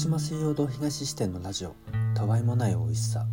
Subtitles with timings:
[0.00, 1.74] 島水曜堂東支店のラジオ
[2.14, 3.26] たわいもない美味しさ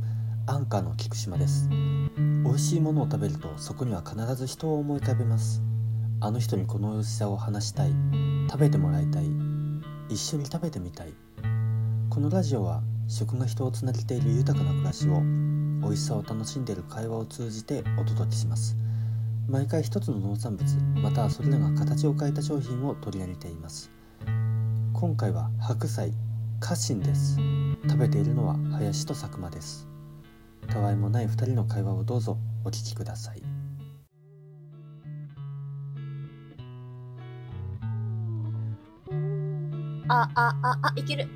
[0.47, 1.69] アンカーの菊島です。
[1.69, 5.61] 美味しいものを食べるとそこには必ず人を思い浮かべます。
[6.19, 7.93] あの人にこの美味しさを話したい
[8.49, 9.31] 食べてもらいたい
[10.09, 11.13] 一緒に食べてみたい。
[12.09, 15.21] このラジオは食が人をつなげている豊かな暮らしを
[15.81, 18.75] 美味しさを楽しんでいる会話を通じてお届けします。
[19.47, 23.89] 毎回一つの農産物またはそれらが形を変えた商品を取り上げています。
[24.91, 26.11] 今回は白菜
[26.59, 27.37] 家臣です
[27.83, 29.87] 食べているのは林と佐久間です
[30.67, 33.43] たわいもない二人の会話をどうぞお聞きください
[40.09, 41.23] あ、あ、あ、あ、いける。
[41.23, 41.27] い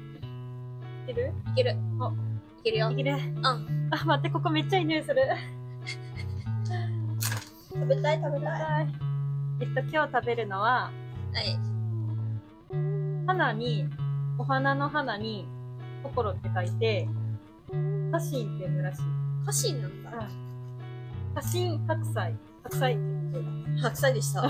[1.07, 1.33] ける？
[1.51, 1.75] いける。
[1.99, 2.13] おい
[2.63, 2.95] けるよい。
[2.95, 3.89] けるうん。
[3.91, 5.17] あ、待って、ここめっちゃいい匂いする。
[7.69, 8.87] 食べたい、食べたい。
[9.59, 10.89] えっと、今日食べるのは、
[11.33, 11.59] はい。
[13.27, 13.89] 花に、
[14.41, 15.45] お花の花に、
[16.01, 17.07] 心って書いて、
[18.11, 19.01] 花心って読むらしい。
[19.45, 20.09] 家臣なんだ。
[21.35, 22.35] 花心白菜。
[22.63, 23.01] 白菜って
[23.33, 24.41] 言う白菜でした。
[24.41, 24.45] う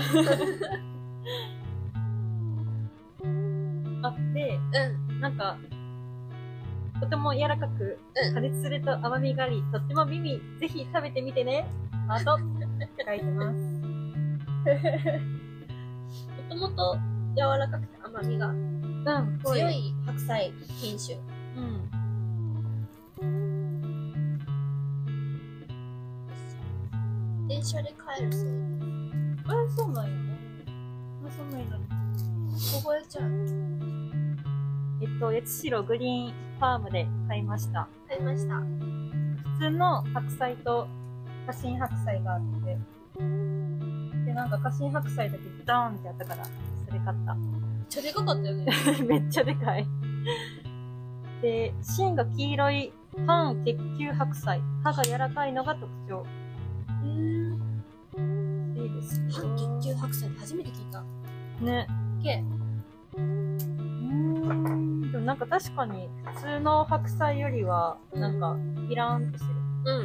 [4.02, 4.58] あって、
[5.12, 5.20] ん。
[5.20, 5.58] なんか、
[6.98, 11.66] とても柔らかく、うん加熱すると甘みがあり、とっても耳、ぜひ食べてみてね。
[12.08, 12.44] あと、書
[13.12, 13.58] いてます。
[16.48, 16.96] もともと
[17.36, 18.54] 柔らかくて甘みが
[19.04, 19.68] うん、強。
[19.68, 21.18] い白菜品種。
[21.56, 21.88] うん。
[27.48, 28.48] 電車で帰るそう
[29.46, 30.12] あ、そうなんや。
[31.26, 31.66] あ、そうなんや。
[32.80, 33.30] 覚えちゃう。
[35.02, 37.88] えっと、八代グリーンファームで買いました。
[38.08, 38.60] 買いました。
[38.60, 40.86] 普通の白菜と
[41.46, 42.78] 花心白菜があって、
[44.26, 46.44] で、なんか花心白菜だけドーンってやったから、
[46.92, 47.34] それ買った。
[47.34, 48.66] めっちゃでかかったよね。
[49.08, 49.86] めっちゃでかい。
[51.40, 52.92] で、芯が黄色い
[53.26, 54.60] 半結球白菜。
[54.84, 56.26] 葉が柔らかいのが特徴。
[57.02, 58.76] うん。
[58.76, 61.02] いいですよ半結球白菜って初めて聞いた。
[61.64, 61.86] ね。
[62.22, 62.44] け
[63.16, 65.10] うーん。
[65.10, 68.56] でもなんか確かに普通の白菜よりは、なんか、
[68.88, 69.60] ピラーンとしてる。
[69.86, 70.02] う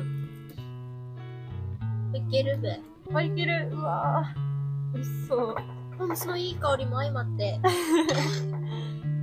[2.13, 2.15] ん。
[2.15, 2.79] いけるべ。
[3.13, 3.69] あ、いける。
[3.73, 4.93] うわぁ。
[4.93, 5.76] 美味しそう。
[5.99, 7.59] うん、そのいい香りも相まって。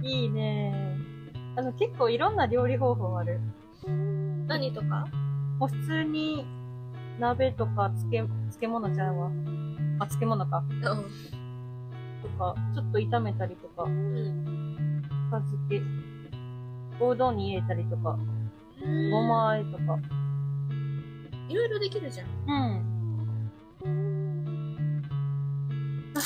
[0.03, 0.99] いいね
[1.57, 3.41] あの、結構いろんな料理方法ある。
[4.47, 5.07] 何とか
[5.59, 6.47] もう普通に、
[7.19, 9.31] 鍋とか、漬け、漬物ちゃうわ。
[10.01, 10.65] あ、漬物か。
[10.69, 10.83] う
[12.23, 15.03] とか、ちょっと炒めたりとか、うん。
[15.31, 15.83] 深漬け。
[17.01, 17.51] おうどんに。
[17.53, 18.19] 入れたりとか、
[19.11, 19.99] ごま和えとか。
[21.49, 22.27] いろいろできるじゃん。
[22.29, 22.94] うん。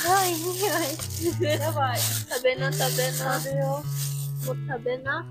[0.01, 1.59] はい、匂い。
[1.59, 1.97] やばい。
[1.99, 3.39] 食べな、食べな。
[3.39, 3.83] 食べよもう
[4.45, 5.25] 食べな。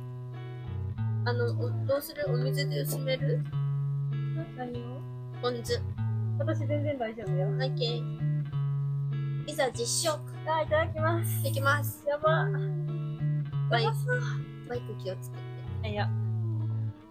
[1.24, 2.24] あの、おどうする？
[2.28, 3.42] お水で薄める？
[4.12, 4.58] う。
[4.58, 5.00] 何を？
[5.40, 5.80] ポン酢。
[6.38, 7.48] 私全然大丈夫よ。
[7.48, 9.50] オッケー。
[9.50, 10.20] いざ実食。
[10.46, 11.48] あ、いただきます。
[11.48, 12.04] いきます。
[12.06, 12.46] やば。
[13.70, 13.90] バイク、
[14.68, 15.36] バイク気をつけ
[15.82, 15.90] て。
[15.90, 16.08] いや。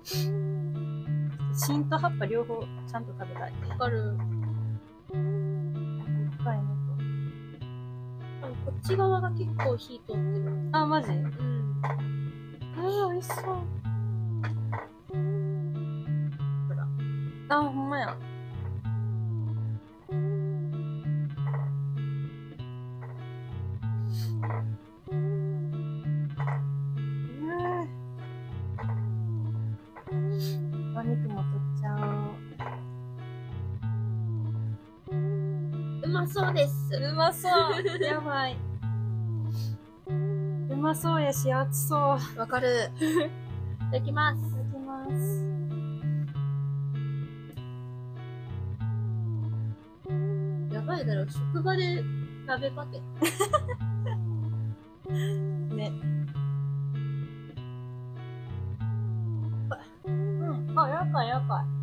[0.03, 3.53] 芯と葉っぱ両方ちゃんと食べたい。
[3.69, 4.15] わかる。
[8.67, 10.19] こっち側が結構火通ってる。
[10.73, 10.77] と。
[10.77, 11.09] あ、マジ？
[11.09, 11.31] うん。
[12.75, 13.45] あ、美味しそう。
[16.67, 16.85] ほら。
[17.47, 18.17] あ、ほんまや。
[36.57, 36.89] です。
[36.95, 37.11] おう。
[37.11, 37.51] うまそう。
[38.03, 38.57] やばい。
[40.07, 41.99] うまそうやし、熱そう。
[42.39, 42.89] わかる。
[42.99, 44.39] いただきます。
[44.39, 45.45] いただきます。
[50.73, 52.03] やばいだろ、職場で
[52.45, 53.01] 鍋パテ。
[55.75, 55.91] ね。
[60.05, 60.79] うん。
[60.79, 61.76] あ、やばいやばい。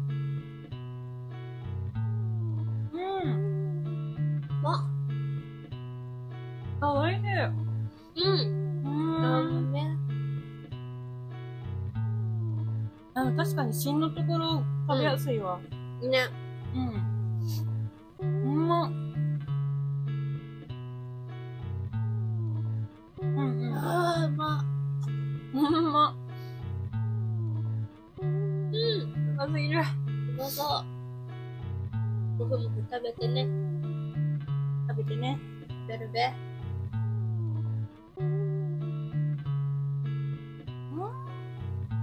[13.15, 15.61] あ確かに芯のところ食べやすいわ。
[16.03, 16.29] ね。
[16.75, 18.27] うん。
[18.27, 18.27] う
[18.67, 18.91] まっ。
[23.23, 23.75] うんうん。
[23.75, 24.65] あー、うま。
[25.55, 26.15] うまっ。
[28.23, 28.75] うん。
[28.75, 29.81] うますぎる。
[29.81, 29.83] う
[30.37, 30.85] まそう。
[32.39, 33.47] もふもふ食べてね。
[34.89, 35.39] 食べてね。
[35.87, 36.33] ベルベ。
[38.19, 38.23] う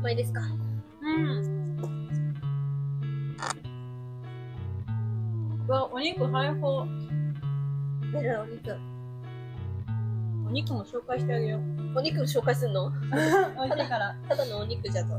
[0.04, 0.42] まいですか？
[1.18, 1.52] うん。
[5.68, 6.86] うわ、お肉配報。
[8.14, 8.76] ベルお肉。
[10.48, 11.62] お肉も紹介してあげよう。
[11.98, 12.92] お肉紹介すんの？
[13.02, 13.08] 美
[13.72, 14.16] 味しいから。
[14.28, 15.16] ただのお肉じゃぞ。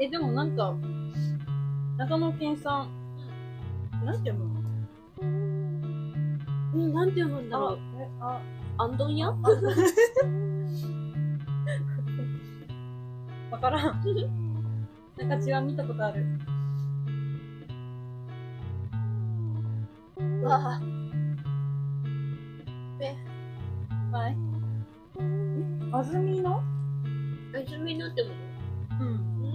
[0.00, 0.74] え、でもなんか、
[1.96, 2.88] 長野県産。
[4.04, 4.60] なんて読むの？
[6.74, 7.78] うん、なんて読むんだろう。
[8.00, 8.40] え、あ、
[8.78, 9.30] アンドン屋？
[13.50, 14.02] わからん。
[15.18, 16.24] なんか血は見たことある。
[20.44, 20.80] わあ。
[24.12, 24.36] はい。
[25.92, 26.62] あずみの
[27.54, 28.30] あずみのっても
[29.00, 29.42] うん。
[29.42, 29.50] の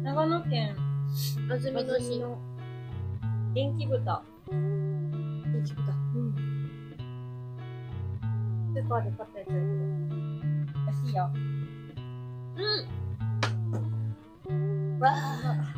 [0.00, 1.52] う長野県ーん。
[1.52, 2.18] あずみの市。
[2.18, 2.38] の
[3.54, 4.22] 元気豚。
[4.50, 5.92] 元気豚。
[6.16, 6.34] うん。
[8.74, 9.64] スーパーで買ったやつだけど。
[10.74, 11.30] 美味しいよ。
[11.34, 11.36] う
[12.96, 12.99] ん。
[15.00, 15.74] わあ。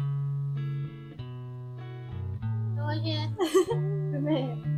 [2.85, 3.15] おいしい。
[4.17, 4.21] う？
[4.21, 4.72] めえ。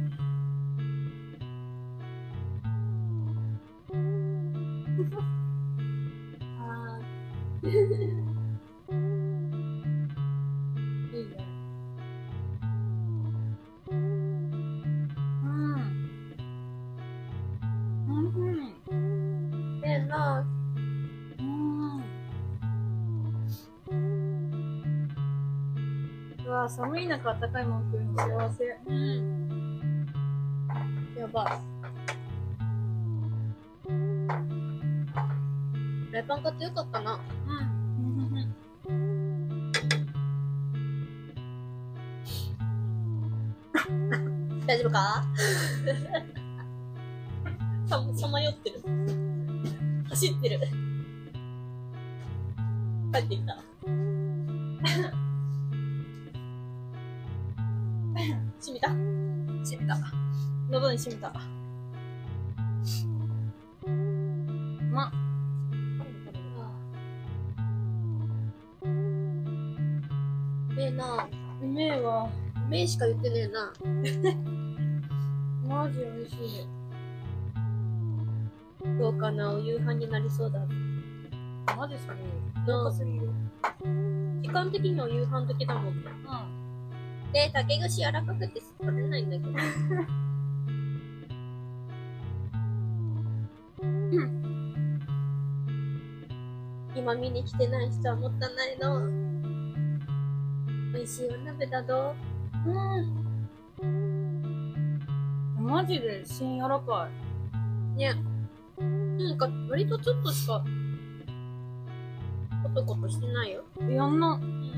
[26.68, 28.14] 寒い中あったかいもん食うの
[28.48, 28.78] 幸せ。
[28.86, 30.06] うん。
[31.16, 31.74] やばい。
[36.08, 37.20] フライパン買ってよかったな。
[38.88, 39.34] うん。
[44.66, 45.24] 大丈夫か？
[47.86, 48.80] さ、さまよってる。
[50.08, 50.60] 走ってる。
[53.12, 53.58] 帰ってきた。
[58.60, 58.88] しみた
[59.64, 59.96] しみた。
[60.70, 61.32] 喉に染みた。
[64.92, 65.12] ま、
[68.82, 68.86] う
[70.74, 71.28] めえな。
[71.60, 72.28] うめえわ。
[72.66, 73.72] うめえしか言ってねえな。
[75.68, 76.68] マジ美味しい。
[78.98, 80.60] どうかな、お夕飯になりそうだ。
[81.76, 82.16] マジそれ。
[82.66, 82.90] な。
[84.42, 86.10] 時間的には夕飯時だもんね。
[86.10, 86.53] うん。
[87.34, 89.50] で、竹串柔らかくて食べないんだけど。
[96.94, 99.10] 今見に来てない人はもったいないの。
[100.92, 102.14] 美味しいお鍋だぞ。
[102.64, 102.70] う
[103.84, 105.00] ん。
[105.58, 107.08] マジで芯柔らか
[107.96, 108.14] ね。
[108.78, 110.64] なんか、割とちょっとしか、
[112.62, 113.64] コトコトしてないよ。
[113.90, 113.92] い。
[113.92, 114.34] やんな。
[114.34, 114.42] うん。
[114.42, 114.73] うん。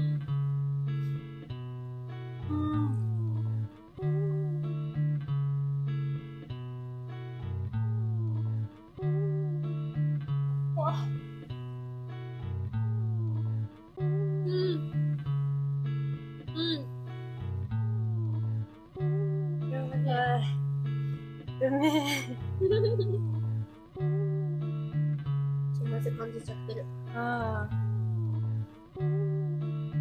[26.10, 26.84] せ感じちゃってる。
[27.14, 27.74] ああ。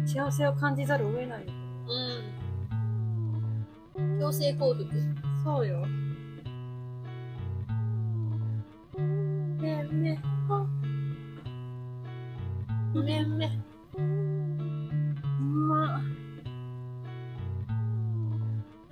[0.06, 1.52] 幸せを感じざるを得ないよ。
[3.96, 4.18] うん。
[4.20, 4.86] 強制幸福。
[5.44, 5.84] そうよ。
[8.96, 10.16] めめ。
[12.94, 13.50] めめ。
[13.98, 16.00] うんま。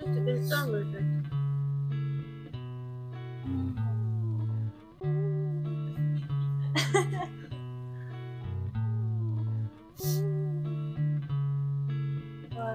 [0.05, 1.04] だってベストアングル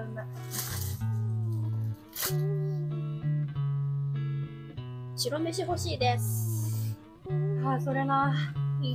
[0.00, 0.26] あうまい。
[5.16, 6.96] 白飯欲しいです。
[7.64, 8.34] ああ、それな。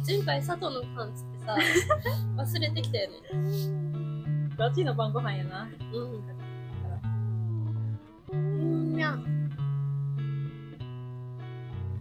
[0.07, 1.55] 前回佐藤のパンつってさ、
[2.35, 3.17] 忘れてきたよね。
[4.57, 5.69] ガチの晩ご飯やな。
[5.93, 6.35] うん。
[8.31, 9.17] うんにゃ。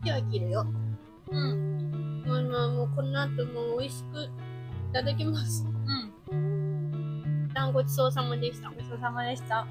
[0.03, 0.67] 手は切るよ。
[1.31, 2.23] うん。
[2.27, 4.29] もう今もうこの後もう美味しくい
[4.93, 5.67] ただきます。
[7.67, 7.73] ん。
[7.73, 8.71] ごちそうさまでした。
[8.71, 9.67] ごちそうさまでした。